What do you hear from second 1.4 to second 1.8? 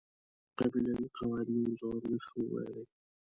نور